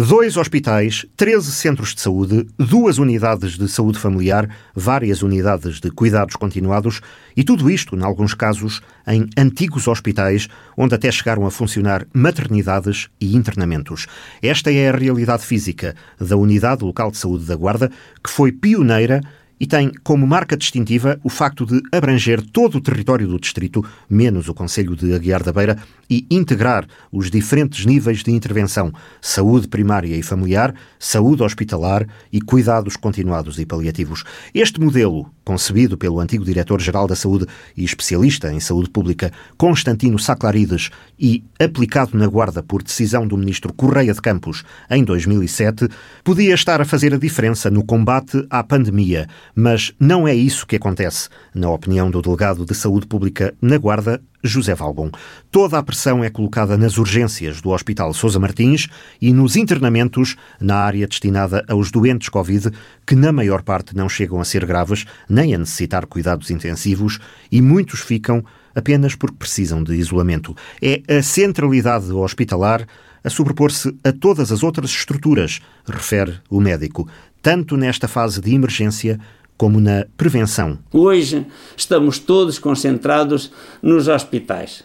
Dois 0.00 0.36
hospitais, 0.36 1.04
13 1.16 1.50
centros 1.50 1.92
de 1.92 2.00
saúde, 2.00 2.46
duas 2.56 2.98
unidades 2.98 3.58
de 3.58 3.66
saúde 3.66 3.98
familiar, 3.98 4.48
várias 4.72 5.22
unidades 5.22 5.80
de 5.80 5.90
cuidados 5.90 6.36
continuados 6.36 7.00
e 7.36 7.42
tudo 7.42 7.68
isto, 7.68 7.96
em 7.96 8.04
alguns 8.04 8.32
casos, 8.32 8.80
em 9.08 9.28
antigos 9.36 9.88
hospitais, 9.88 10.48
onde 10.76 10.94
até 10.94 11.10
chegaram 11.10 11.44
a 11.46 11.50
funcionar 11.50 12.06
maternidades 12.14 13.08
e 13.20 13.34
internamentos. 13.34 14.06
Esta 14.40 14.72
é 14.72 14.88
a 14.88 14.96
realidade 14.96 15.44
física 15.44 15.96
da 16.16 16.36
Unidade 16.36 16.84
Local 16.84 17.10
de 17.10 17.16
Saúde 17.16 17.46
da 17.46 17.56
Guarda, 17.56 17.90
que 18.22 18.30
foi 18.30 18.52
pioneira 18.52 19.20
e 19.60 19.66
tem 19.66 19.92
como 20.02 20.26
marca 20.26 20.56
distintiva 20.56 21.18
o 21.22 21.28
facto 21.28 21.66
de 21.66 21.82
abranger 21.92 22.42
todo 22.42 22.78
o 22.78 22.80
território 22.80 23.26
do 23.26 23.38
distrito, 23.38 23.84
menos 24.08 24.48
o 24.48 24.54
Conselho 24.54 24.94
de 24.94 25.14
Aguiar 25.14 25.42
da 25.42 25.52
Beira, 25.52 25.78
e 26.10 26.26
integrar 26.30 26.86
os 27.12 27.30
diferentes 27.30 27.84
níveis 27.84 28.22
de 28.22 28.30
intervenção: 28.30 28.92
saúde 29.20 29.68
primária 29.68 30.16
e 30.16 30.22
familiar, 30.22 30.74
saúde 30.98 31.42
hospitalar 31.42 32.06
e 32.32 32.40
cuidados 32.40 32.96
continuados 32.96 33.58
e 33.58 33.66
paliativos. 33.66 34.24
Este 34.54 34.80
modelo, 34.80 35.30
concebido 35.44 35.96
pelo 35.98 36.20
antigo 36.20 36.44
diretor-geral 36.44 37.06
da 37.06 37.16
Saúde 37.16 37.46
e 37.76 37.84
especialista 37.84 38.52
em 38.52 38.60
saúde 38.60 38.90
pública 38.90 39.32
Constantino 39.56 40.18
Saclarides 40.18 40.90
e 41.18 41.42
aplicado 41.58 42.16
na 42.16 42.26
Guarda 42.26 42.62
por 42.62 42.82
decisão 42.82 43.26
do 43.26 43.36
ministro 43.36 43.72
Correia 43.72 44.12
de 44.12 44.20
Campos 44.20 44.64
em 44.90 45.02
2007, 45.04 45.88
podia 46.22 46.54
estar 46.54 46.80
a 46.80 46.84
fazer 46.84 47.14
a 47.14 47.18
diferença 47.18 47.70
no 47.70 47.84
combate 47.84 48.46
à 48.50 48.62
pandemia, 48.62 49.26
mas 49.60 49.92
não 49.98 50.28
é 50.28 50.32
isso 50.32 50.64
que 50.64 50.76
acontece, 50.76 51.28
na 51.52 51.68
opinião 51.68 52.08
do 52.08 52.22
delegado 52.22 52.64
de 52.64 52.72
Saúde 52.76 53.08
Pública 53.08 53.52
na 53.60 53.76
Guarda, 53.76 54.22
José 54.40 54.72
Valbon. 54.72 55.10
Toda 55.50 55.76
a 55.76 55.82
pressão 55.82 56.22
é 56.22 56.30
colocada 56.30 56.78
nas 56.78 56.96
urgências 56.96 57.60
do 57.60 57.70
Hospital 57.70 58.14
Sousa 58.14 58.38
Martins 58.38 58.86
e 59.20 59.32
nos 59.32 59.56
internamentos 59.56 60.36
na 60.60 60.76
área 60.76 61.08
destinada 61.08 61.64
aos 61.66 61.90
doentes 61.90 62.28
Covid, 62.28 62.70
que 63.04 63.16
na 63.16 63.32
maior 63.32 63.62
parte 63.62 63.96
não 63.96 64.08
chegam 64.08 64.40
a 64.40 64.44
ser 64.44 64.64
graves 64.64 65.04
nem 65.28 65.52
a 65.52 65.58
necessitar 65.58 66.06
cuidados 66.06 66.52
intensivos 66.52 67.18
e 67.50 67.60
muitos 67.60 67.98
ficam 67.98 68.44
apenas 68.76 69.16
porque 69.16 69.38
precisam 69.38 69.82
de 69.82 69.96
isolamento. 69.96 70.54
É 70.80 71.02
a 71.18 71.20
centralidade 71.20 72.12
hospitalar 72.12 72.86
a 73.24 73.30
sobrepor-se 73.30 73.92
a 74.04 74.12
todas 74.12 74.52
as 74.52 74.62
outras 74.62 74.90
estruturas, 74.90 75.60
refere 75.84 76.38
o 76.48 76.60
médico, 76.60 77.08
tanto 77.42 77.76
nesta 77.76 78.08
fase 78.08 78.40
de 78.40 78.54
emergência 78.54 79.18
como 79.58 79.80
na 79.80 80.06
prevenção. 80.16 80.78
Hoje 80.92 81.44
estamos 81.76 82.20
todos 82.20 82.60
concentrados 82.60 83.50
nos 83.82 84.06
hospitais. 84.06 84.84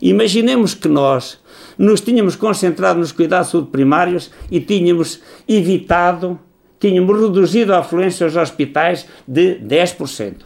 Imaginemos 0.00 0.74
que 0.74 0.86
nós 0.86 1.40
nos 1.78 2.02
tínhamos 2.02 2.36
concentrado 2.36 3.00
nos 3.00 3.10
cuidados 3.10 3.50
primários 3.72 4.30
e 4.50 4.60
tínhamos 4.60 5.20
evitado, 5.48 6.38
tínhamos 6.78 7.18
reduzido 7.18 7.72
a 7.72 7.78
afluência 7.78 8.26
aos 8.26 8.36
hospitais 8.36 9.06
de 9.26 9.56
10%. 9.56 10.44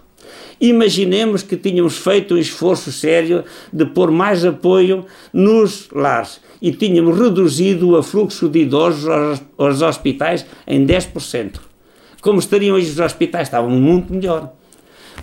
Imaginemos 0.60 1.42
que 1.42 1.56
tínhamos 1.56 1.96
feito 1.98 2.34
um 2.34 2.38
esforço 2.38 2.92
sério 2.92 3.42
de 3.72 3.84
pôr 3.84 4.12
mais 4.12 4.44
apoio 4.44 5.06
nos 5.32 5.88
lares 5.90 6.40
e 6.62 6.70
tínhamos 6.70 7.18
reduzido 7.18 7.88
o 7.88 7.96
afluxo 7.96 8.48
de 8.48 8.60
idosos 8.60 9.08
aos, 9.08 9.42
aos 9.58 9.82
hospitais 9.82 10.46
em 10.68 10.86
10% 10.86 11.69
como 12.20 12.38
estariam 12.38 12.76
hoje 12.76 12.90
os 12.90 12.98
hospitais? 12.98 13.48
Estavam 13.48 13.70
muito 13.70 14.12
melhor. 14.12 14.52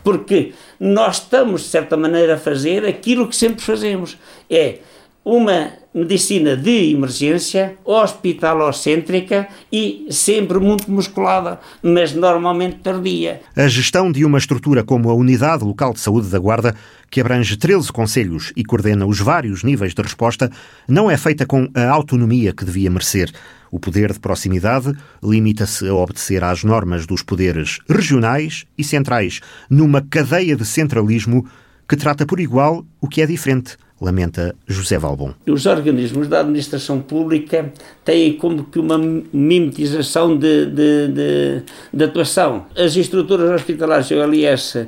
Porque 0.03 0.53
nós 0.79 1.17
estamos, 1.17 1.61
de 1.61 1.67
certa 1.67 1.97
maneira, 1.97 2.35
a 2.35 2.37
fazer 2.37 2.85
aquilo 2.85 3.27
que 3.27 3.35
sempre 3.35 3.61
fazemos. 3.61 4.17
É 4.49 4.79
uma 5.25 5.73
medicina 5.93 6.55
de 6.55 6.93
emergência, 6.93 7.75
hospitalocêntrica 7.83 9.47
e 9.69 10.07
sempre 10.09 10.57
muito 10.57 10.89
musculada, 10.89 11.59
mas 11.81 12.13
normalmente 12.13 12.77
tardia. 12.77 13.41
A 13.53 13.67
gestão 13.67 14.09
de 14.09 14.23
uma 14.23 14.37
estrutura 14.37 14.85
como 14.85 15.09
a 15.09 15.13
Unidade 15.13 15.65
Local 15.65 15.91
de 15.91 15.99
Saúde 15.99 16.29
da 16.29 16.39
Guarda, 16.39 16.75
que 17.09 17.21
abrange 17.21 17.57
13 17.57 17.91
conselhos 17.91 18.51
e 18.55 18.63
coordena 18.63 19.05
os 19.05 19.19
vários 19.19 19.63
níveis 19.63 19.93
de 19.93 20.01
resposta, 20.01 20.51
não 20.87 21.09
é 21.09 21.17
feita 21.17 21.45
com 21.45 21.69
a 21.73 21.89
autonomia 21.89 22.53
que 22.53 22.65
devia 22.65 22.89
merecer. 22.89 23.31
O 23.71 23.79
poder 23.79 24.13
de 24.13 24.19
proximidade 24.19 24.93
limita-se 25.21 25.87
a 25.87 25.93
obedecer 25.93 26.43
às 26.43 26.63
normas 26.63 27.05
dos 27.05 27.21
poderes 27.21 27.79
regionais 27.89 28.65
e 28.77 28.83
centrais, 28.83 29.41
numa 29.69 30.01
cadeia 30.01 30.55
de 30.55 30.65
centralismo 30.65 31.45
que 31.87 31.95
trata 31.95 32.25
por 32.25 32.39
igual 32.39 32.85
o 32.99 33.07
que 33.07 33.21
é 33.21 33.25
diferente, 33.25 33.77
lamenta 33.99 34.55
José 34.67 34.97
Valbon. 34.97 35.33
Os 35.47 35.65
organismos 35.65 36.27
da 36.27 36.41
administração 36.41 37.01
pública 37.01 37.71
têm 38.05 38.33
como 38.33 38.65
que 38.65 38.79
uma 38.79 38.97
mimetização 38.97 40.37
de, 40.37 40.65
de, 40.67 41.07
de, 41.07 41.63
de 41.93 42.03
atuação. 42.03 42.65
As 42.75 42.95
estruturas 42.95 43.49
hospitalares 43.49 44.09
e 44.11 44.15
o 44.15 44.21
LS 44.21 44.87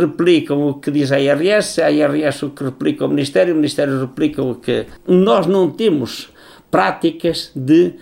replicam 0.00 0.68
o 0.68 0.74
que 0.74 0.90
diz 0.90 1.10
a 1.10 1.20
IRS, 1.20 1.80
a 1.80 1.90
IRS 1.90 2.44
o 2.44 2.50
que 2.50 2.64
replica 2.64 3.06
o 3.06 3.08
Ministério, 3.08 3.54
o 3.54 3.56
Ministério 3.56 4.00
replica 4.00 4.42
o 4.42 4.54
que... 4.56 4.86
Nós 5.06 5.46
não 5.46 5.70
temos 5.70 6.32
práticas 6.70 7.52
de 7.54 7.94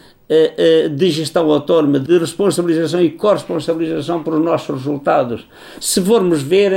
de 0.90 1.10
gestão 1.10 1.50
autónoma, 1.50 1.98
de 1.98 2.18
responsabilização 2.18 3.02
e 3.02 3.10
corresponsabilização 3.10 4.22
por 4.22 4.34
os 4.34 4.44
nossos 4.44 4.76
resultados. 4.76 5.46
Se 5.80 6.00
formos 6.00 6.42
ver, 6.42 6.72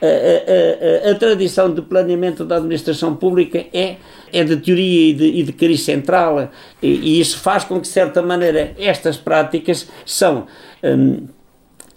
a, 0.00 0.06
a, 0.06 1.08
a, 1.08 1.10
a 1.12 1.14
tradição 1.14 1.72
de 1.72 1.82
planeamento 1.82 2.44
da 2.44 2.56
administração 2.56 3.16
pública 3.16 3.64
é, 3.72 3.96
é 4.32 4.44
de 4.44 4.56
teoria 4.56 5.10
e 5.10 5.12
de, 5.14 5.24
e 5.24 5.42
de 5.42 5.52
cariz 5.52 5.82
central, 5.82 6.50
e, 6.82 6.88
e, 6.88 7.20
isso 7.20 7.38
faz 7.38 7.64
com 7.64 7.76
que, 7.76 7.82
de 7.82 7.88
certa 7.88 8.22
maneira, 8.22 8.72
estas 8.78 9.16
práticas 9.16 9.88
são 10.04 10.46
hum, 10.82 11.26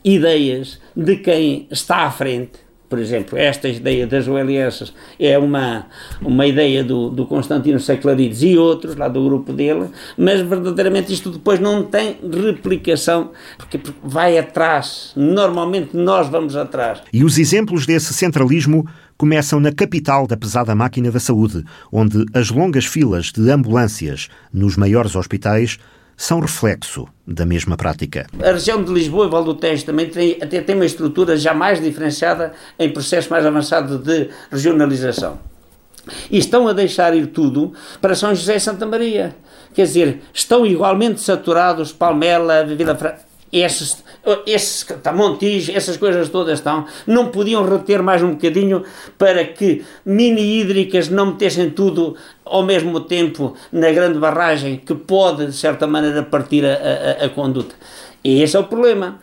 ideias 0.03 0.79
de 0.95 1.17
quem 1.17 1.67
está 1.71 2.05
à 2.05 2.11
frente 2.11 2.62
por 2.93 2.99
exemplo, 2.99 3.35
esta 3.35 3.67
ideia 3.67 4.05
das 4.05 4.27
OLS 4.27 4.93
é 5.19 5.35
uma, 5.35 5.87
uma 6.21 6.45
ideia 6.45 6.83
do, 6.83 7.09
do 7.09 7.25
Constantino 7.25 7.79
Seclarides 7.79 8.43
e 8.43 8.55
outros, 8.55 8.95
lá 8.95 9.07
do 9.07 9.23
grupo 9.23 9.51
dele, 9.51 9.87
mas 10.15 10.41
verdadeiramente 10.41 11.11
isto 11.11 11.31
depois 11.31 11.59
não 11.59 11.81
tem 11.81 12.17
replicação, 12.31 13.31
porque 13.57 13.79
vai 14.03 14.37
atrás. 14.37 15.11
Normalmente 15.15 15.97
nós 15.97 16.29
vamos 16.29 16.55
atrás. 16.55 17.01
E 17.11 17.23
os 17.23 17.39
exemplos 17.39 17.87
desse 17.87 18.13
centralismo 18.13 18.87
começam 19.17 19.59
na 19.59 19.71
capital 19.71 20.27
da 20.27 20.37
pesada 20.37 20.75
máquina 20.75 21.09
da 21.09 21.19
saúde, 21.19 21.63
onde 21.91 22.23
as 22.31 22.51
longas 22.51 22.85
filas 22.85 23.31
de 23.31 23.49
ambulâncias 23.49 24.29
nos 24.53 24.77
maiores 24.77 25.15
hospitais 25.15 25.79
são 26.15 26.39
reflexo 26.39 27.07
da 27.25 27.45
mesma 27.45 27.75
prática. 27.75 28.27
A 28.41 28.51
região 28.51 28.83
de 28.83 28.91
Lisboa 28.91 29.25
e 29.25 29.29
Val 29.29 29.43
do 29.43 29.53
Tejo 29.53 29.85
também 29.85 30.09
tem, 30.09 30.37
até 30.41 30.61
tem 30.61 30.75
uma 30.75 30.85
estrutura 30.85 31.37
já 31.37 31.53
mais 31.53 31.81
diferenciada 31.81 32.53
em 32.77 32.89
processo 32.91 33.29
mais 33.29 33.45
avançado 33.45 33.97
de 33.97 34.29
regionalização. 34.51 35.39
E 36.29 36.37
estão 36.37 36.67
a 36.67 36.73
deixar 36.73 37.15
ir 37.15 37.27
tudo 37.27 37.73
para 38.01 38.15
São 38.15 38.35
José 38.35 38.57
e 38.57 38.59
Santa 38.59 38.85
Maria. 38.85 39.35
Quer 39.73 39.83
dizer, 39.83 40.21
estão 40.33 40.65
igualmente 40.65 41.21
saturados 41.21 41.91
Palmela, 41.91 42.63
Vila 42.65 42.95
Franca 42.95 43.32
esses, 43.61 44.03
esses 44.47 44.83
tá, 45.03 45.13
Montijo, 45.13 45.71
essas 45.71 45.97
coisas 45.97 46.29
todas 46.29 46.59
estão, 46.59 46.85
não 47.05 47.27
podiam 47.27 47.63
reter 47.63 48.01
mais 48.01 48.23
um 48.23 48.31
bocadinho 48.31 48.83
para 49.17 49.45
que 49.45 49.85
mini 50.05 50.59
hídricas 50.59 51.09
não 51.09 51.27
metessem 51.27 51.69
tudo 51.69 52.15
ao 52.43 52.63
mesmo 52.63 53.01
tempo 53.01 53.55
na 53.71 53.91
grande 53.91 54.17
barragem 54.17 54.77
que 54.77 54.95
pode, 54.95 55.45
de 55.45 55.53
certa 55.53 55.85
maneira, 55.85 56.23
partir 56.23 56.65
a, 56.65 57.21
a, 57.21 57.25
a 57.25 57.29
conduta. 57.29 57.75
E 58.23 58.41
esse 58.41 58.55
é 58.55 58.59
o 58.59 58.63
problema. 58.63 59.19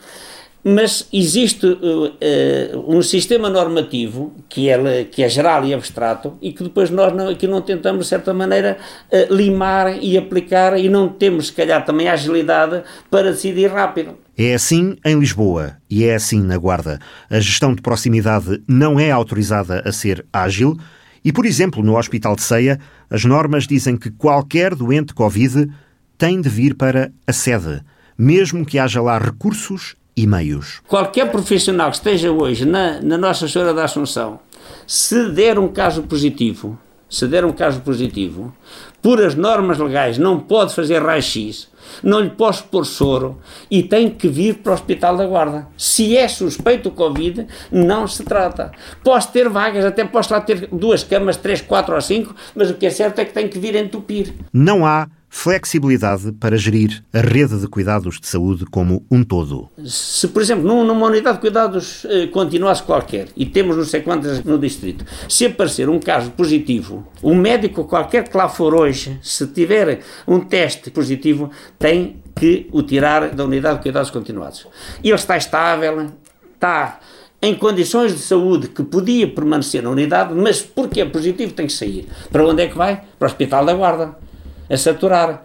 Mas 0.62 1.08
existe 1.10 1.66
uh, 1.66 2.06
uh, 2.06 2.96
um 2.96 3.00
sistema 3.02 3.48
normativo 3.48 4.34
que 4.48 4.68
é, 4.68 5.04
que 5.04 5.22
é 5.22 5.28
geral 5.28 5.64
e 5.64 5.72
abstrato 5.72 6.36
e 6.42 6.52
que 6.52 6.62
depois 6.62 6.90
nós 6.90 7.14
não, 7.14 7.28
aqui 7.28 7.46
não 7.46 7.62
tentamos, 7.62 8.04
de 8.04 8.08
certa 8.08 8.34
maneira, 8.34 8.76
uh, 9.10 9.34
limar 9.34 10.02
e 10.02 10.18
aplicar 10.18 10.78
e 10.78 10.88
não 10.88 11.08
temos, 11.08 11.46
se 11.46 11.52
calhar, 11.52 11.84
também 11.84 12.08
agilidade 12.08 12.82
para 13.10 13.30
decidir 13.30 13.70
rápido. 13.70 14.18
É 14.36 14.54
assim 14.54 14.96
em 15.04 15.18
Lisboa 15.18 15.76
e 15.88 16.04
é 16.04 16.14
assim 16.14 16.42
na 16.42 16.58
Guarda. 16.58 16.98
A 17.30 17.40
gestão 17.40 17.74
de 17.74 17.80
proximidade 17.80 18.62
não 18.68 19.00
é 19.00 19.10
autorizada 19.10 19.82
a 19.86 19.92
ser 19.92 20.26
ágil 20.32 20.76
e, 21.24 21.32
por 21.32 21.46
exemplo, 21.46 21.82
no 21.82 21.98
Hospital 21.98 22.36
de 22.36 22.42
Ceia, 22.42 22.78
as 23.08 23.24
normas 23.24 23.66
dizem 23.66 23.96
que 23.96 24.10
qualquer 24.10 24.74
doente 24.74 25.14
Covid 25.14 25.70
tem 26.16 26.40
de 26.40 26.48
vir 26.48 26.74
para 26.74 27.10
a 27.26 27.32
sede, 27.32 27.80
mesmo 28.16 28.64
que 28.64 28.78
haja 28.78 29.00
lá 29.00 29.18
recursos 29.18 29.94
e 30.20 30.26
meios. 30.26 30.80
Qualquer 30.86 31.30
profissional 31.30 31.90
que 31.90 31.96
esteja 31.96 32.30
hoje 32.30 32.66
na, 32.66 33.00
na 33.00 33.16
Nossa 33.16 33.48
Senhora 33.48 33.72
da 33.72 33.84
Assunção, 33.84 34.38
se 34.86 35.30
der 35.30 35.58
um 35.58 35.68
caso 35.68 36.02
positivo, 36.02 36.78
se 37.08 37.26
der 37.26 37.44
um 37.44 37.52
caso 37.52 37.80
positivo, 37.80 38.54
por 39.00 39.22
as 39.22 39.34
normas 39.34 39.78
legais 39.78 40.18
não 40.18 40.38
pode 40.38 40.74
fazer 40.74 41.02
raio-x, 41.02 41.68
não 42.02 42.20
lhe 42.20 42.30
posso 42.30 42.64
pôr 42.64 42.84
soro 42.84 43.38
e 43.70 43.82
tem 43.82 44.10
que 44.10 44.28
vir 44.28 44.56
para 44.58 44.72
o 44.72 44.74
Hospital 44.74 45.16
da 45.16 45.26
Guarda. 45.26 45.66
Se 45.76 46.16
é 46.16 46.28
suspeito 46.28 46.90
o 46.90 46.92
Covid, 46.92 47.46
não 47.72 48.06
se 48.06 48.22
trata. 48.22 48.70
Posso 49.02 49.32
ter 49.32 49.48
vagas, 49.48 49.84
até 49.86 50.04
posso 50.04 50.32
lá 50.34 50.40
ter 50.40 50.68
duas 50.70 51.02
camas, 51.02 51.38
três, 51.38 51.62
quatro 51.62 51.94
ou 51.94 52.00
cinco, 52.00 52.34
mas 52.54 52.70
o 52.70 52.74
que 52.74 52.86
é 52.86 52.90
certo 52.90 53.20
é 53.20 53.24
que 53.24 53.32
tem 53.32 53.48
que 53.48 53.58
vir 53.58 53.74
entupir. 53.74 54.34
Não 54.52 54.84
há 54.84 55.08
flexibilidade 55.30 56.32
para 56.32 56.56
gerir 56.58 57.02
a 57.14 57.20
rede 57.20 57.58
de 57.60 57.68
cuidados 57.68 58.20
de 58.20 58.26
saúde 58.26 58.66
como 58.66 59.06
um 59.08 59.22
todo. 59.22 59.70
Se, 59.86 60.26
por 60.26 60.42
exemplo, 60.42 60.84
numa 60.84 61.06
unidade 61.06 61.36
de 61.36 61.40
cuidados 61.40 62.04
eh, 62.06 62.26
continuasse 62.26 62.82
qualquer, 62.82 63.28
e 63.36 63.46
temos 63.46 63.76
não 63.76 63.84
sei 63.84 64.02
quantas 64.02 64.42
no 64.42 64.58
distrito, 64.58 65.04
se 65.28 65.46
aparecer 65.46 65.88
um 65.88 66.00
caso 66.00 66.32
positivo, 66.32 67.06
o 67.22 67.32
médico 67.32 67.84
qualquer 67.84 68.28
que 68.28 68.36
lá 68.36 68.48
for 68.48 68.74
hoje, 68.74 69.18
se 69.22 69.46
tiver 69.46 70.00
um 70.26 70.40
teste 70.40 70.90
positivo, 70.90 71.50
tem 71.78 72.16
que 72.34 72.68
o 72.72 72.82
tirar 72.82 73.30
da 73.30 73.44
unidade 73.44 73.76
de 73.76 73.82
cuidados 73.84 74.10
continuados. 74.10 74.66
Ele 75.02 75.14
está 75.14 75.36
estável, 75.36 76.10
está 76.54 76.98
em 77.40 77.54
condições 77.54 78.12
de 78.12 78.18
saúde 78.18 78.68
que 78.68 78.82
podia 78.82 79.28
permanecer 79.28 79.82
na 79.82 79.90
unidade, 79.90 80.34
mas 80.34 80.60
porque 80.60 81.00
é 81.00 81.04
positivo 81.04 81.52
tem 81.52 81.68
que 81.68 81.72
sair. 81.72 82.08
Para 82.30 82.44
onde 82.44 82.64
é 82.64 82.66
que 82.66 82.76
vai? 82.76 83.02
Para 83.18 83.26
o 83.26 83.30
Hospital 83.30 83.64
da 83.64 83.74
Guarda 83.74 84.29
a 84.70 84.76
saturar. 84.76 85.44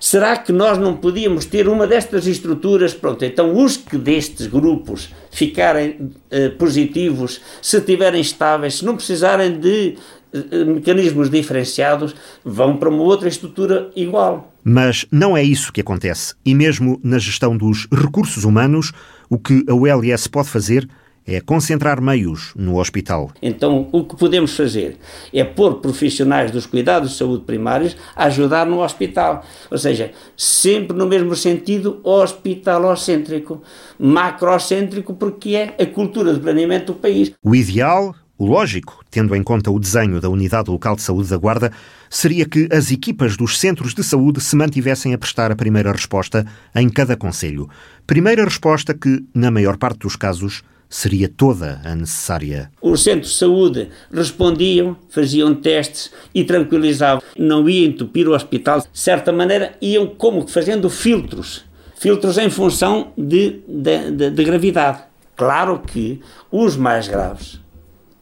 Será 0.00 0.38
que 0.38 0.50
nós 0.50 0.78
não 0.78 0.96
podíamos 0.96 1.44
ter 1.44 1.68
uma 1.68 1.86
destas 1.86 2.26
estruturas? 2.26 2.94
Pronto, 2.94 3.22
então 3.22 3.62
os 3.62 3.76
que 3.76 3.98
destes 3.98 4.46
grupos 4.46 5.10
ficarem 5.30 5.90
uh, 5.90 6.56
positivos, 6.56 7.38
se 7.60 7.76
estiverem 7.76 8.22
estáveis, 8.22 8.78
se 8.78 8.84
não 8.84 8.96
precisarem 8.96 9.58
de 9.58 9.98
uh, 10.32 10.66
mecanismos 10.66 11.28
diferenciados, 11.28 12.14
vão 12.42 12.78
para 12.78 12.88
uma 12.88 13.02
outra 13.02 13.28
estrutura 13.28 13.90
igual. 13.94 14.54
Mas 14.64 15.04
não 15.12 15.36
é 15.36 15.42
isso 15.42 15.70
que 15.70 15.82
acontece. 15.82 16.34
E 16.46 16.54
mesmo 16.54 16.98
na 17.04 17.18
gestão 17.18 17.54
dos 17.54 17.86
recursos 17.92 18.44
humanos, 18.44 18.92
o 19.28 19.38
que 19.38 19.64
a 19.68 19.74
ULS 19.74 20.26
pode 20.28 20.48
fazer 20.48 20.88
é 21.26 21.40
concentrar 21.40 22.00
meios 22.00 22.52
no 22.56 22.78
hospital. 22.78 23.30
Então, 23.40 23.88
o 23.92 24.04
que 24.04 24.16
podemos 24.16 24.56
fazer 24.56 24.96
é 25.32 25.44
pôr 25.44 25.76
profissionais 25.76 26.50
dos 26.50 26.66
cuidados 26.66 27.10
de 27.10 27.16
saúde 27.16 27.44
primários 27.44 27.96
a 28.16 28.24
ajudar 28.24 28.66
no 28.66 28.82
hospital. 28.82 29.44
Ou 29.70 29.78
seja, 29.78 30.12
sempre 30.36 30.96
no 30.96 31.06
mesmo 31.06 31.34
sentido 31.36 32.00
hospitalocêntrico, 32.02 33.62
macrocêntrico, 33.98 35.14
porque 35.14 35.54
é 35.54 35.74
a 35.82 35.86
cultura 35.86 36.34
de 36.34 36.40
planeamento 36.40 36.92
do 36.92 36.98
país. 36.98 37.32
O 37.42 37.54
ideal 37.54 38.14
o 38.40 38.46
lógico, 38.46 39.04
tendo 39.10 39.36
em 39.36 39.42
conta 39.42 39.70
o 39.70 39.78
desenho 39.78 40.18
da 40.18 40.30
Unidade 40.30 40.70
Local 40.70 40.96
de 40.96 41.02
Saúde 41.02 41.28
da 41.28 41.36
Guarda, 41.36 41.70
seria 42.08 42.46
que 42.46 42.70
as 42.72 42.90
equipas 42.90 43.36
dos 43.36 43.58
centros 43.58 43.92
de 43.92 44.02
saúde 44.02 44.40
se 44.40 44.56
mantivessem 44.56 45.12
a 45.12 45.18
prestar 45.18 45.52
a 45.52 45.54
primeira 45.54 45.92
resposta 45.92 46.46
em 46.74 46.88
cada 46.88 47.18
conselho. 47.18 47.68
Primeira 48.06 48.42
resposta 48.42 48.94
que, 48.94 49.22
na 49.34 49.50
maior 49.50 49.76
parte 49.76 49.98
dos 49.98 50.16
casos, 50.16 50.62
seria 50.90 51.28
toda 51.28 51.80
a 51.84 51.94
necessária. 51.94 52.70
Os 52.82 53.04
centros 53.04 53.30
de 53.30 53.38
saúde 53.38 53.88
respondiam, 54.12 54.96
faziam 55.08 55.54
testes 55.54 56.10
e 56.34 56.42
tranquilizavam. 56.42 57.22
Não 57.38 57.68
iam 57.70 57.88
entupir 57.88 58.28
o 58.28 58.34
hospital. 58.34 58.80
De 58.80 58.98
certa 58.98 59.32
maneira, 59.32 59.72
iam 59.80 60.08
como 60.08 60.46
fazendo 60.48 60.90
filtros. 60.90 61.64
Filtros 61.94 62.36
em 62.36 62.50
função 62.50 63.12
de, 63.16 63.60
de, 63.68 64.10
de, 64.10 64.30
de 64.30 64.44
gravidade. 64.44 65.02
Claro 65.36 65.78
que 65.78 66.20
os 66.50 66.76
mais 66.76 67.06
graves 67.06 67.60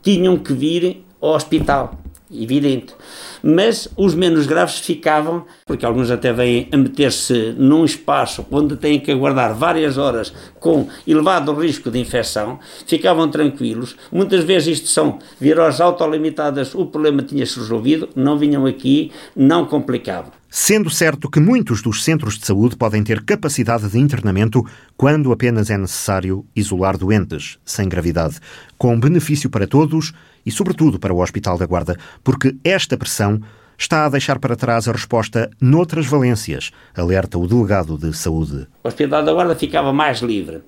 tinham 0.03 0.37
que 0.37 0.53
vir 0.53 1.05
ao 1.20 1.35
hospital 1.35 1.99
evidente. 2.30 2.94
Mas 3.42 3.88
os 3.96 4.14
menos 4.14 4.46
graves 4.46 4.78
ficavam, 4.78 5.44
porque 5.66 5.86
alguns 5.86 6.10
até 6.10 6.32
vêm 6.32 6.69
a 6.72 6.76
meter-se 6.76 7.54
num 7.56 7.84
espaço 7.84 8.44
onde 8.50 8.76
têm 8.76 9.00
que 9.00 9.10
aguardar 9.10 9.54
várias 9.54 9.96
horas 9.98 10.32
com 10.58 10.88
elevado 11.06 11.52
risco 11.54 11.90
de 11.90 11.98
infecção, 11.98 12.58
ficavam 12.86 13.28
tranquilos. 13.30 13.96
Muitas 14.10 14.44
vezes 14.44 14.78
isto 14.78 14.88
são 14.88 15.19
viroses 15.40 15.80
autolimitadas, 15.80 16.75
o 16.75 16.86
problema 16.86 17.22
tinha-se 17.22 17.58
resolvido, 17.58 18.08
não 18.14 18.38
vinham 18.38 18.66
aqui, 18.66 19.12
não 19.34 19.64
complicavam. 19.64 20.38
Sendo 20.50 20.88
certo 20.88 21.28
que 21.28 21.38
muitos 21.38 21.82
dos 21.82 22.02
centros 22.02 22.38
de 22.38 22.46
saúde 22.46 22.74
podem 22.74 23.04
ter 23.04 23.22
capacidade 23.22 23.86
de 23.86 23.98
internamento 23.98 24.64
quando 24.96 25.31
apenas 25.31 25.69
é 25.69 25.76
necessário 25.76 26.42
isolar 26.56 26.96
doentes 26.96 27.58
sem 27.66 27.86
gravidade, 27.86 28.38
com 28.78 28.98
benefício 28.98 29.50
para 29.50 29.66
todos 29.66 30.14
e, 30.48 30.50
sobretudo, 30.50 30.98
para 30.98 31.12
o 31.12 31.20
Hospital 31.20 31.58
da 31.58 31.66
Guarda, 31.66 31.94
porque 32.24 32.56
esta 32.64 32.96
pressão 32.96 33.38
está 33.76 34.06
a 34.06 34.08
deixar 34.08 34.38
para 34.38 34.56
trás 34.56 34.88
a 34.88 34.92
resposta 34.92 35.50
noutras 35.60 36.06
valências, 36.06 36.70
alerta 36.96 37.38
o 37.38 37.46
delegado 37.46 37.98
de 37.98 38.16
saúde. 38.16 38.66
O 38.82 38.88
Hospital 38.88 39.22
da 39.22 39.32
Guarda 39.34 39.54
ficava 39.54 39.92
mais 39.92 40.20
livre. 40.20 40.62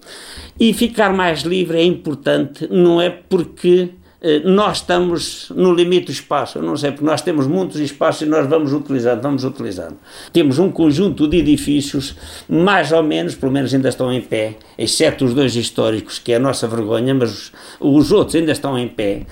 E 0.58 0.74
ficar 0.74 1.14
mais 1.14 1.40
livre 1.40 1.78
é 1.78 1.82
importante, 1.82 2.68
não 2.70 3.00
é 3.00 3.08
porque 3.08 3.94
eh, 4.22 4.40
nós 4.44 4.78
estamos 4.78 5.50
no 5.56 5.72
limite 5.72 6.06
do 6.06 6.12
espaço, 6.12 6.60
não 6.60 6.76
sei, 6.76 6.90
porque 6.92 7.04
nós 7.04 7.22
temos 7.22 7.46
muitos 7.46 7.80
espaços 7.80 8.22
e 8.22 8.26
nós 8.26 8.46
vamos 8.46 8.70
utilizando, 8.72 9.22
vamos 9.22 9.44
utilizando. 9.44 9.96
Temos 10.30 10.58
um 10.58 10.70
conjunto 10.70 11.26
de 11.26 11.38
edifícios, 11.38 12.14
mais 12.46 12.92
ou 12.92 13.02
menos, 13.02 13.34
pelo 13.34 13.50
menos 13.50 13.72
ainda 13.72 13.88
estão 13.88 14.12
em 14.12 14.20
pé, 14.20 14.56
exceto 14.76 15.24
os 15.24 15.32
dois 15.32 15.56
históricos, 15.56 16.18
que 16.18 16.32
é 16.32 16.36
a 16.36 16.38
nossa 16.38 16.68
vergonha, 16.68 17.14
mas 17.14 17.30
os, 17.30 17.52
os 17.80 18.12
outros 18.12 18.36
ainda 18.36 18.52
estão 18.52 18.78
em 18.78 18.88
pé, 18.88 19.24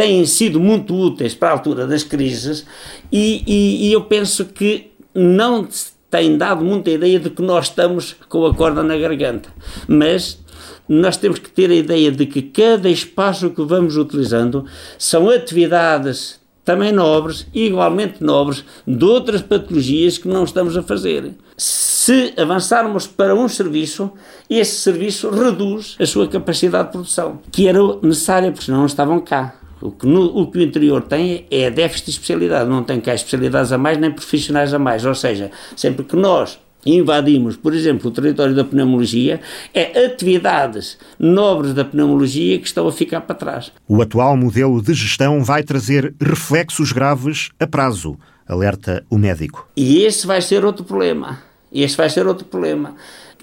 têm 0.00 0.24
sido 0.24 0.58
muito 0.58 0.94
úteis 0.94 1.34
para 1.34 1.50
a 1.50 1.52
altura 1.52 1.86
das 1.86 2.02
crises 2.02 2.64
e, 3.12 3.44
e, 3.46 3.86
e 3.86 3.92
eu 3.92 4.00
penso 4.04 4.46
que 4.46 4.92
não 5.14 5.68
tem 6.10 6.38
dado 6.38 6.64
muita 6.64 6.90
ideia 6.90 7.20
de 7.20 7.28
que 7.28 7.42
nós 7.42 7.66
estamos 7.66 8.16
com 8.26 8.46
a 8.46 8.54
corda 8.54 8.82
na 8.82 8.96
garganta, 8.96 9.50
mas 9.86 10.42
nós 10.88 11.18
temos 11.18 11.38
que 11.38 11.50
ter 11.50 11.70
a 11.70 11.74
ideia 11.74 12.10
de 12.10 12.24
que 12.24 12.40
cada 12.40 12.88
espaço 12.88 13.50
que 13.50 13.62
vamos 13.62 13.98
utilizando 13.98 14.64
são 14.96 15.28
atividades 15.28 16.40
também 16.64 16.92
nobres, 16.92 17.46
igualmente 17.52 18.24
nobres, 18.24 18.64
de 18.86 19.04
outras 19.04 19.42
patologias 19.42 20.16
que 20.16 20.28
não 20.28 20.44
estamos 20.44 20.78
a 20.78 20.82
fazer. 20.82 21.32
Se 21.58 22.32
avançarmos 22.38 23.06
para 23.06 23.34
um 23.34 23.46
serviço, 23.48 24.10
esse 24.48 24.76
serviço 24.76 25.28
reduz 25.28 25.94
a 26.00 26.06
sua 26.06 26.26
capacidade 26.26 26.86
de 26.86 26.92
produção, 26.92 27.38
que 27.52 27.68
era 27.68 27.80
necessária, 28.00 28.50
porque 28.50 28.64
senão 28.64 28.78
não 28.78 28.86
estavam 28.86 29.20
cá. 29.20 29.59
O 29.80 29.90
que, 29.90 30.06
no, 30.06 30.24
o 30.38 30.50
que 30.50 30.58
o 30.58 30.62
interior 30.62 31.02
tem 31.02 31.46
é 31.50 31.70
déficit 31.70 32.06
de 32.06 32.10
especialidade, 32.12 32.68
não 32.68 32.82
tem 32.82 33.00
cá 33.00 33.14
especialidades 33.14 33.72
a 33.72 33.78
mais 33.78 33.98
nem 33.98 34.10
profissionais 34.10 34.74
a 34.74 34.78
mais. 34.78 35.04
Ou 35.04 35.14
seja, 35.14 35.50
sempre 35.76 36.04
que 36.04 36.16
nós 36.16 36.58
invadimos, 36.84 37.56
por 37.56 37.74
exemplo, 37.74 38.08
o 38.08 38.12
território 38.12 38.54
da 38.54 38.64
pneumologia, 38.64 39.40
é 39.74 40.06
atividades 40.06 40.98
nobres 41.18 41.74
da 41.74 41.84
pneumologia 41.84 42.58
que 42.58 42.66
estão 42.66 42.86
a 42.88 42.92
ficar 42.92 43.20
para 43.22 43.34
trás. 43.34 43.72
O 43.88 44.00
atual 44.00 44.36
modelo 44.36 44.82
de 44.82 44.94
gestão 44.94 45.42
vai 45.42 45.62
trazer 45.62 46.14
reflexos 46.20 46.92
graves 46.92 47.50
a 47.58 47.66
prazo, 47.66 48.18
alerta 48.46 49.04
o 49.10 49.18
médico. 49.18 49.68
E 49.76 50.02
esse 50.02 50.26
vai 50.26 50.40
ser 50.40 50.64
outro 50.64 50.84
problema. 50.84 51.38
Esse 51.72 51.96
vai 51.96 52.10
ser 52.10 52.26
outro 52.26 52.44
problema. 52.44 52.94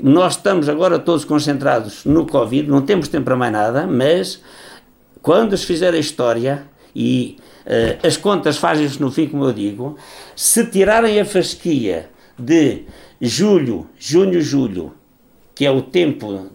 Nós 0.01 0.33
estamos 0.35 0.67
agora 0.67 0.99
todos 0.99 1.23
concentrados 1.23 2.03
no 2.05 2.25
Covid, 2.25 2.69
não 2.69 2.81
temos 2.81 3.07
tempo 3.07 3.25
para 3.25 3.35
mais 3.35 3.51
nada, 3.51 3.87
mas 3.87 4.41
quando 5.27 5.57
se 5.57 5.65
fizer 5.65 5.93
a 5.93 5.97
história, 5.97 6.63
e 6.95 7.35
uh, 7.65 8.07
as 8.07 8.15
contas 8.15 8.55
fazem-se 8.55 9.01
no 9.01 9.11
fim, 9.11 9.27
como 9.27 9.43
eu 9.43 9.51
digo, 9.51 9.97
se 10.33 10.65
tirarem 10.67 11.19
a 11.19 11.25
fasquia 11.25 12.09
de 12.39 12.83
julho, 13.19 13.89
junho, 13.99 14.41
julho, 14.41 14.93
que 15.53 15.65
é 15.65 15.69
o 15.69 15.81
tempo 15.81 16.47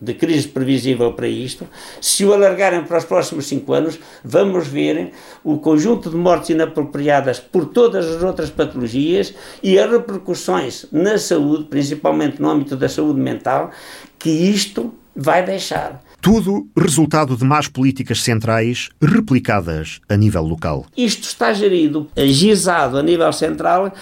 de 0.00 0.14
crise 0.14 0.48
previsível 0.48 1.12
para 1.12 1.28
isto, 1.28 1.68
se 2.00 2.24
o 2.24 2.32
alargarem 2.32 2.84
para 2.84 2.96
os 2.96 3.04
próximos 3.04 3.44
cinco 3.44 3.74
anos, 3.74 4.00
vamos 4.24 4.66
ver 4.66 5.12
o 5.44 5.58
conjunto 5.58 6.08
de 6.08 6.16
mortes 6.16 6.48
inapropriadas 6.48 7.38
por 7.38 7.66
todas 7.66 8.06
as 8.06 8.22
outras 8.22 8.48
patologias 8.48 9.34
e 9.62 9.78
as 9.78 9.90
repercussões 9.90 10.86
na 10.90 11.18
saúde, 11.18 11.64
principalmente 11.64 12.40
no 12.40 12.48
âmbito 12.48 12.74
da 12.74 12.88
saúde 12.88 13.20
mental, 13.20 13.70
que 14.18 14.30
isto 14.30 14.94
vai 15.14 15.44
deixar. 15.44 16.02
Tudo 16.24 16.66
resultado 16.74 17.36
de 17.36 17.44
más 17.44 17.68
políticas 17.68 18.22
centrais 18.22 18.88
replicadas 18.98 20.00
a 20.08 20.16
nível 20.16 20.42
local. 20.44 20.86
Isto 20.96 21.24
está 21.24 21.52
gerido, 21.52 22.08
agizado 22.16 22.96
a 22.96 23.02
nível 23.02 23.30
central 23.30 23.92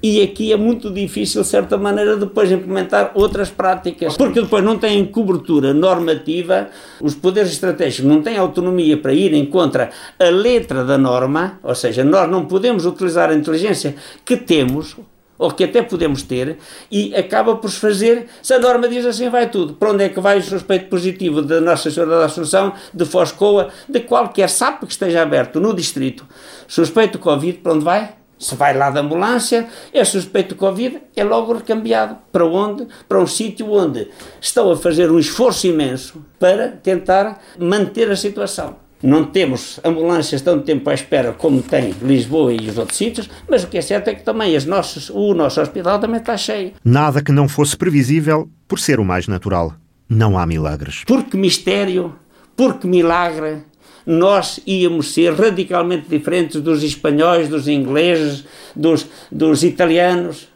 e 0.00 0.22
aqui 0.22 0.52
é 0.52 0.56
muito 0.56 0.88
difícil, 0.88 1.42
de 1.42 1.48
certa 1.48 1.76
maneira, 1.76 2.16
depois 2.16 2.52
implementar 2.52 3.10
outras 3.16 3.50
práticas, 3.50 4.16
porque 4.16 4.40
depois 4.40 4.62
não 4.62 4.78
têm 4.78 5.04
cobertura 5.04 5.74
normativa, 5.74 6.68
os 7.00 7.16
poderes 7.16 7.50
estratégicos 7.50 8.08
não 8.08 8.22
têm 8.22 8.38
autonomia 8.38 8.96
para 8.96 9.12
irem 9.12 9.44
contra 9.44 9.90
a 10.16 10.28
letra 10.28 10.84
da 10.84 10.96
norma, 10.96 11.58
ou 11.60 11.74
seja, 11.74 12.04
nós 12.04 12.30
não 12.30 12.44
podemos 12.44 12.86
utilizar 12.86 13.30
a 13.30 13.34
inteligência 13.34 13.96
que 14.24 14.36
temos, 14.36 14.96
ou 15.38 15.50
que 15.50 15.64
até 15.64 15.82
podemos 15.82 16.22
ter, 16.22 16.58
e 16.90 17.14
acaba 17.14 17.56
por 17.56 17.70
se 17.70 17.78
fazer, 17.78 18.26
se 18.42 18.54
a 18.54 18.58
norma 18.58 18.88
diz 18.88 19.04
assim, 19.04 19.28
vai 19.28 19.48
tudo. 19.50 19.74
Para 19.74 19.90
onde 19.90 20.04
é 20.04 20.08
que 20.08 20.20
vai 20.20 20.38
o 20.38 20.42
suspeito 20.42 20.88
positivo 20.88 21.42
da 21.42 21.60
Nossa 21.60 21.90
Senhora 21.90 22.18
da 22.18 22.24
Assunção, 22.26 22.72
de 22.92 23.04
Foscoa, 23.04 23.68
de 23.88 24.00
qualquer 24.00 24.48
SAP 24.48 24.84
que 24.84 24.92
esteja 24.92 25.22
aberto 25.22 25.60
no 25.60 25.74
distrito, 25.74 26.26
suspeito 26.68 27.18
Covid, 27.18 27.58
para 27.58 27.72
onde 27.72 27.84
vai? 27.84 28.14
Se 28.38 28.56
vai 28.56 28.76
lá 28.76 28.90
da 28.90 29.00
ambulância, 29.00 29.68
é 29.92 30.04
suspeito 30.04 30.50
de 30.50 30.54
Covid, 30.56 31.00
é 31.16 31.24
logo 31.24 31.52
recambiado. 31.52 32.18
Para 32.32 32.44
onde? 32.44 32.86
Para 33.08 33.20
um 33.20 33.26
sítio 33.26 33.72
onde 33.72 34.08
estão 34.40 34.70
a 34.70 34.76
fazer 34.76 35.10
um 35.10 35.18
esforço 35.18 35.66
imenso 35.66 36.24
para 36.38 36.68
tentar 36.68 37.40
manter 37.58 38.10
a 38.10 38.16
situação. 38.16 38.83
Não 39.04 39.26
temos 39.26 39.78
ambulâncias 39.84 40.40
tanto 40.40 40.64
tempo 40.64 40.88
à 40.88 40.94
espera 40.94 41.34
como 41.34 41.60
tem 41.60 41.94
Lisboa 42.00 42.54
e 42.54 42.70
os 42.70 42.78
outros 42.78 42.96
sítios, 42.96 43.28
mas 43.46 43.62
o 43.62 43.66
que 43.66 43.76
é 43.76 43.82
certo 43.82 44.08
é 44.08 44.14
que 44.14 44.22
também 44.22 44.56
as 44.56 44.64
nossas, 44.64 45.10
o 45.10 45.34
nosso 45.34 45.60
hospital 45.60 45.98
também 45.98 46.20
está 46.20 46.38
cheio. 46.38 46.72
Nada 46.82 47.22
que 47.22 47.30
não 47.30 47.46
fosse 47.46 47.76
previsível 47.76 48.48
por 48.66 48.78
ser 48.78 48.98
o 48.98 49.04
mais 49.04 49.28
natural. 49.28 49.74
Não 50.08 50.38
há 50.38 50.46
milagres. 50.46 51.02
Porque 51.06 51.36
mistério, 51.36 52.14
porque 52.56 52.86
milagre, 52.86 53.58
nós 54.06 54.58
íamos 54.66 55.12
ser 55.12 55.34
radicalmente 55.34 56.08
diferentes 56.08 56.62
dos 56.62 56.82
espanhóis, 56.82 57.46
dos 57.46 57.68
ingleses, 57.68 58.46
dos, 58.74 59.06
dos 59.30 59.62
italianos. 59.62 60.48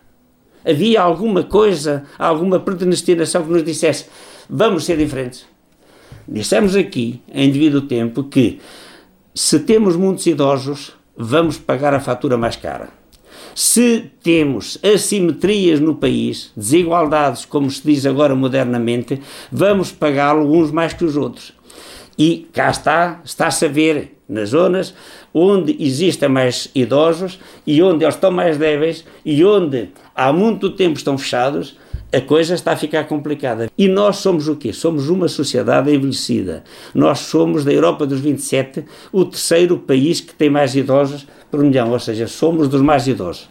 Havia 0.66 1.02
alguma 1.02 1.42
coisa, 1.42 2.04
alguma 2.18 2.58
predestinação 2.58 3.42
que 3.42 3.52
nos 3.52 3.62
dissesse 3.62 4.06
vamos 4.48 4.86
ser 4.86 4.96
diferentes. 4.96 5.44
Dissemos 6.30 6.76
aqui, 6.76 7.22
em 7.32 7.50
devido 7.50 7.80
tempo, 7.80 8.22
que 8.22 8.60
se 9.34 9.60
temos 9.60 9.96
muitos 9.96 10.26
idosos, 10.26 10.92
vamos 11.16 11.56
pagar 11.56 11.94
a 11.94 12.00
fatura 12.00 12.36
mais 12.36 12.54
cara. 12.54 12.90
Se 13.54 14.10
temos 14.22 14.78
assimetrias 14.84 15.80
no 15.80 15.94
país, 15.94 16.52
desigualdades, 16.54 17.46
como 17.46 17.70
se 17.70 17.82
diz 17.82 18.04
agora 18.04 18.34
modernamente, 18.34 19.20
vamos 19.50 19.90
pagá-lo 19.90 20.52
uns 20.52 20.70
mais 20.70 20.92
que 20.92 21.04
os 21.04 21.16
outros. 21.16 21.54
E 22.18 22.46
cá 22.52 22.68
está, 22.70 23.22
está-se 23.24 23.64
a 23.64 23.68
ver 23.68 24.18
nas 24.28 24.50
zonas 24.50 24.94
onde 25.32 25.76
existem 25.80 26.28
mais 26.28 26.70
idosos 26.74 27.38
e 27.66 27.82
onde 27.82 28.04
eles 28.04 28.16
estão 28.16 28.30
mais 28.30 28.58
débeis 28.58 29.04
e 29.24 29.42
onde 29.44 29.88
há 30.14 30.30
muito 30.32 30.70
tempo 30.70 30.98
estão 30.98 31.16
fechados, 31.16 31.76
a 32.12 32.20
coisa 32.20 32.54
está 32.54 32.72
a 32.72 32.76
ficar 32.76 33.04
complicada. 33.04 33.70
E 33.76 33.86
nós 33.86 34.16
somos 34.16 34.48
o 34.48 34.56
quê? 34.56 34.72
Somos 34.72 35.08
uma 35.08 35.28
sociedade 35.28 35.94
envelhecida. 35.94 36.64
Nós 36.94 37.20
somos, 37.20 37.64
da 37.64 37.72
Europa 37.72 38.06
dos 38.06 38.20
27, 38.20 38.84
o 39.12 39.24
terceiro 39.24 39.78
país 39.78 40.20
que 40.20 40.34
tem 40.34 40.48
mais 40.48 40.74
idosos 40.74 41.26
por 41.50 41.62
milhão, 41.62 41.90
ou 41.92 41.98
seja, 41.98 42.26
somos 42.26 42.68
dos 42.68 42.80
mais 42.80 43.06
idosos. 43.06 43.48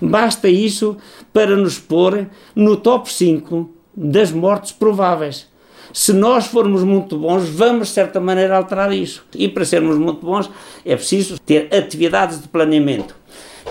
Basta 0.00 0.48
isso 0.48 0.96
para 1.32 1.56
nos 1.56 1.78
pôr 1.78 2.26
no 2.54 2.76
top 2.76 3.12
5 3.12 3.70
das 3.96 4.32
mortes 4.32 4.72
prováveis. 4.72 5.48
Se 5.92 6.12
nós 6.12 6.46
formos 6.46 6.84
muito 6.84 7.18
bons, 7.18 7.48
vamos, 7.48 7.88
de 7.88 7.94
certa 7.94 8.20
maneira, 8.20 8.56
alterar 8.56 8.92
isso. 8.92 9.24
E 9.34 9.48
para 9.48 9.64
sermos 9.64 9.98
muito 9.98 10.24
bons, 10.24 10.48
é 10.84 10.94
preciso 10.94 11.38
ter 11.40 11.68
atividades 11.74 12.40
de 12.40 12.48
planeamento. 12.48 13.14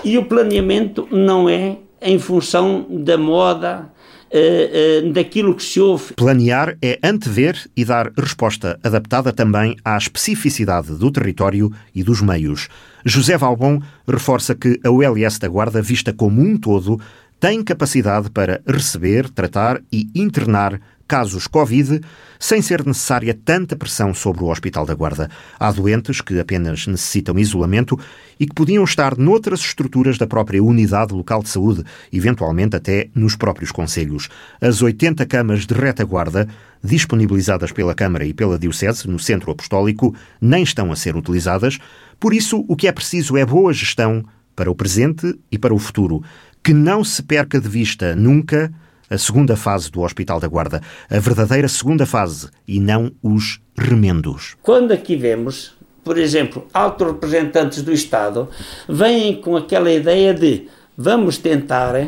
E 0.04 0.18
o 0.18 0.26
planeamento 0.26 1.08
não 1.12 1.50
é 1.50 1.78
em 2.02 2.20
função 2.20 2.86
da 2.90 3.18
moda, 3.18 3.90
uh, 4.32 5.12
daquilo 5.12 5.56
que 5.56 5.64
se 5.64 5.80
ouve. 5.80 6.14
Planear 6.14 6.78
é 6.82 7.00
antever 7.04 7.58
e 7.76 7.84
dar 7.84 8.12
resposta 8.18 8.80
adaptada 8.84 9.34
também 9.34 9.76
à 9.84 9.98
especificidade 9.98 10.94
do 10.96 11.12
território 11.12 11.72
e 11.94 12.04
dos 12.04 12.22
meios. 12.22 12.68
José 13.06 13.38
Valbon 13.38 13.82
reforça 14.08 14.56
que 14.56 14.80
a 14.84 14.90
ULS 14.90 15.40
da 15.40 15.48
Guarda, 15.48 15.82
vista 15.82 16.14
como 16.14 16.42
um 16.42 16.58
todo, 16.58 17.00
tem 17.40 17.64
capacidade 17.64 18.30
para 18.30 18.62
receber, 18.68 19.30
tratar 19.30 19.82
e 19.92 20.10
internar 20.14 20.80
casos 21.10 21.48
Covid, 21.48 22.02
sem 22.38 22.62
ser 22.62 22.86
necessária 22.86 23.34
tanta 23.34 23.76
pressão 23.76 24.14
sobre 24.14 24.44
o 24.44 24.48
Hospital 24.48 24.86
da 24.86 24.94
Guarda. 24.94 25.28
Há 25.60 25.72
doentes 25.72 26.22
que 26.22 26.40
apenas 26.40 26.86
necessitam 26.86 27.40
isolamento 27.40 28.00
e 28.40 28.46
que 28.46 28.54
podiam 28.54 28.84
estar 28.84 29.18
noutras 29.18 29.60
estruturas 29.62 30.20
da 30.20 30.28
própria 30.28 30.64
unidade 30.64 31.12
local 31.12 31.42
de 31.42 31.50
saúde, 31.50 31.84
eventualmente 32.14 32.76
até 32.76 33.10
nos 33.16 33.36
próprios 33.36 33.72
conselhos. 33.72 34.30
As 34.62 34.84
80 34.84 35.26
camas 35.26 35.66
de 35.66 35.74
retaguarda, 35.74 36.48
disponibilizadas 36.84 37.72
pela 37.72 37.96
Câmara 37.96 38.24
e 38.24 38.34
pela 38.34 38.60
Diocese 38.60 39.08
no 39.08 39.18
Centro 39.18 39.52
Apostólico, 39.52 40.16
nem 40.40 40.62
estão 40.62 40.92
a 40.92 40.96
ser 40.96 41.16
utilizadas. 41.16 41.80
Por 42.20 42.36
isso, 42.36 42.64
o 42.68 42.76
que 42.76 42.88
é 42.88 42.92
preciso 42.92 43.36
é 43.36 43.44
boa 43.44 43.74
gestão 43.74 44.24
para 44.56 44.70
o 44.70 44.76
presente 44.76 45.40
e 45.52 45.58
para 45.58 45.74
o 45.74 45.80
futuro. 45.80 46.22
Que 46.64 46.72
não 46.72 47.04
se 47.04 47.24
perca 47.24 47.60
de 47.60 47.68
vista 47.68 48.16
nunca 48.16 48.72
a 49.10 49.18
segunda 49.18 49.56
fase 49.56 49.90
do 49.90 50.02
Hospital 50.02 50.40
da 50.40 50.48
Guarda, 50.48 50.82
a 51.10 51.20
verdadeira 51.20 51.68
segunda 51.68 52.06
fase 52.06 52.50
e 52.68 52.80
não 52.80 53.12
os 53.24 53.60
remendos. 53.78 54.56
Quando 54.62 54.92
aqui 54.92 55.16
vemos, 55.16 55.74
por 56.04 56.18
exemplo, 56.18 56.68
altos 56.74 57.08
representantes 57.08 57.82
do 57.82 57.92
Estado 57.92 58.50
vêm 58.88 59.42
com 59.42 59.58
aquela 59.58 59.92
ideia 59.92 60.34
de 60.34 60.68
vamos 60.98 61.38
tentar 61.38 61.96
uh, 61.96 62.08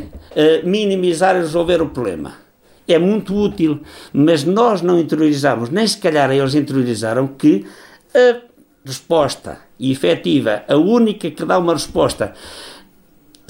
minimizar 0.63 1.36
e 1.36 1.39
resolver 1.39 1.81
o 1.81 1.89
problema. 1.89 2.34
É 2.88 3.00
muito 3.00 3.34
útil, 3.34 3.79
mas 4.12 4.43
nós 4.43 4.81
não 4.81 5.00
interiorizamos, 5.00 5.70
nem 5.70 5.88
se 5.88 5.98
calhar 5.98 6.29
eles 6.31 6.55
interiorizaram 6.55 7.27
que 7.27 7.65
a 8.13 8.41
resposta 8.84 9.60
efetiva, 9.79 10.63
a 10.67 10.75
única 10.75 11.31
que 11.31 11.46
dá 11.46 11.58
uma 11.58 11.74
resposta 11.74 12.34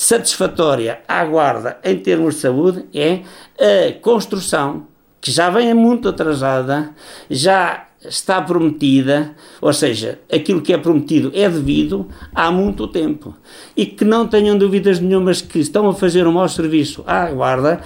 satisfatória 0.01 0.99
à 1.07 1.23
Guarda 1.23 1.77
em 1.83 1.95
termos 1.95 2.33
de 2.33 2.41
saúde 2.41 2.85
é 2.91 3.19
a 3.59 3.93
construção, 4.01 4.87
que 5.21 5.29
já 5.29 5.47
vem 5.51 5.71
muito 5.75 6.09
atrasada, 6.09 6.89
já 7.29 7.85
está 8.03 8.41
prometida, 8.41 9.35
ou 9.61 9.71
seja, 9.71 10.17
aquilo 10.33 10.59
que 10.59 10.73
é 10.73 10.77
prometido 10.79 11.31
é 11.35 11.47
devido 11.47 12.07
há 12.33 12.49
muito 12.51 12.87
tempo. 12.87 13.35
E 13.77 13.85
que 13.85 14.03
não 14.03 14.27
tenham 14.27 14.57
dúvidas 14.57 14.99
nenhumas 14.99 15.39
que 15.39 15.59
estão 15.59 15.87
a 15.87 15.93
fazer 15.93 16.25
um 16.25 16.31
mau 16.31 16.49
serviço 16.49 17.03
à 17.05 17.29
Guarda 17.29 17.81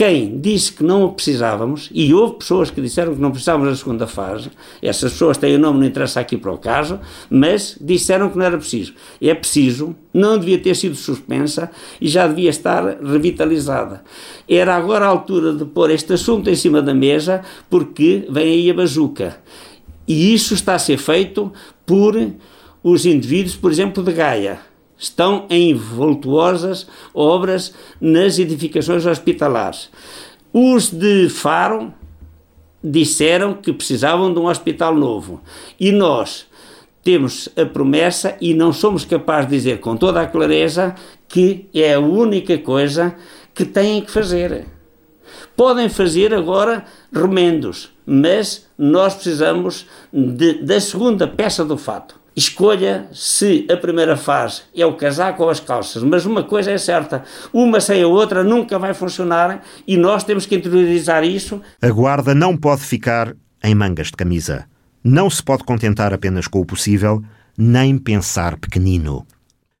quem 0.00 0.40
disse 0.40 0.72
que 0.72 0.82
não 0.82 1.12
precisávamos, 1.12 1.90
e 1.92 2.14
houve 2.14 2.36
pessoas 2.36 2.70
que 2.70 2.80
disseram 2.80 3.14
que 3.14 3.20
não 3.20 3.30
precisávamos 3.30 3.68
da 3.68 3.76
segunda 3.76 4.06
fase, 4.06 4.50
essas 4.80 5.12
pessoas 5.12 5.36
têm 5.36 5.56
o 5.56 5.58
nome, 5.58 5.78
não 5.78 5.86
interessa 5.86 6.20
aqui 6.20 6.38
para 6.38 6.50
o 6.50 6.56
caso, 6.56 6.98
mas 7.28 7.76
disseram 7.78 8.30
que 8.30 8.38
não 8.38 8.46
era 8.46 8.56
preciso. 8.56 8.94
É 9.20 9.34
preciso, 9.34 9.94
não 10.14 10.38
devia 10.38 10.58
ter 10.58 10.74
sido 10.74 10.94
suspensa 10.94 11.70
e 12.00 12.08
já 12.08 12.26
devia 12.26 12.48
estar 12.48 12.82
revitalizada. 13.02 14.02
Era 14.48 14.74
agora 14.74 15.04
a 15.04 15.08
altura 15.08 15.52
de 15.52 15.66
pôr 15.66 15.90
este 15.90 16.14
assunto 16.14 16.48
em 16.48 16.56
cima 16.56 16.80
da 16.80 16.94
mesa, 16.94 17.42
porque 17.68 18.24
vem 18.30 18.54
aí 18.54 18.70
a 18.70 18.74
bazuca. 18.74 19.36
E 20.08 20.32
isso 20.32 20.54
está 20.54 20.76
a 20.76 20.78
ser 20.78 20.96
feito 20.96 21.52
por 21.84 22.16
os 22.82 23.04
indivíduos, 23.04 23.54
por 23.54 23.70
exemplo, 23.70 24.02
de 24.02 24.12
Gaia 24.14 24.69
estão 25.00 25.46
em 25.48 25.74
voltuosas 25.74 26.86
obras 27.14 27.74
nas 27.98 28.38
edificações 28.38 29.06
hospitalares. 29.06 29.88
Os 30.52 30.90
de 30.90 31.30
Faro 31.30 31.92
disseram 32.84 33.54
que 33.54 33.72
precisavam 33.72 34.32
de 34.32 34.38
um 34.38 34.46
hospital 34.46 34.94
novo 34.94 35.40
e 35.78 35.90
nós 35.90 36.46
temos 37.02 37.48
a 37.56 37.64
promessa 37.64 38.36
e 38.40 38.52
não 38.52 38.72
somos 38.72 39.06
capazes 39.06 39.48
de 39.48 39.56
dizer 39.56 39.80
com 39.80 39.96
toda 39.96 40.20
a 40.20 40.26
clareza 40.26 40.94
que 41.26 41.66
é 41.72 41.94
a 41.94 42.00
única 42.00 42.58
coisa 42.58 43.16
que 43.54 43.64
têm 43.64 44.02
que 44.02 44.10
fazer. 44.10 44.66
Podem 45.56 45.88
fazer 45.88 46.34
agora 46.34 46.84
remendos, 47.12 47.90
mas 48.04 48.66
nós 48.76 49.14
precisamos 49.14 49.86
de, 50.12 50.54
da 50.62 50.80
segunda 50.80 51.26
peça 51.26 51.64
do 51.64 51.78
fato 51.78 52.19
escolha 52.40 53.06
se 53.12 53.66
a 53.70 53.76
primeira 53.76 54.16
fase 54.16 54.62
é 54.74 54.84
o 54.84 54.94
casaco 54.94 55.42
ou 55.42 55.50
as 55.50 55.60
calças, 55.60 56.02
mas 56.02 56.24
uma 56.24 56.42
coisa 56.42 56.70
é 56.70 56.78
certa, 56.78 57.22
uma 57.52 57.80
sem 57.80 58.02
a 58.02 58.08
outra 58.08 58.42
nunca 58.42 58.78
vai 58.78 58.94
funcionar 58.94 59.62
e 59.86 59.96
nós 59.96 60.24
temos 60.24 60.46
que 60.46 60.56
interiorizar 60.56 61.22
isso. 61.22 61.60
A 61.80 61.90
guarda 61.90 62.34
não 62.34 62.56
pode 62.56 62.80
ficar 62.80 63.34
em 63.62 63.74
mangas 63.74 64.08
de 64.08 64.14
camisa. 64.14 64.64
Não 65.04 65.28
se 65.30 65.42
pode 65.42 65.64
contentar 65.64 66.12
apenas 66.12 66.46
com 66.46 66.60
o 66.60 66.66
possível, 66.66 67.22
nem 67.56 67.98
pensar 67.98 68.56
pequenino. 68.56 69.26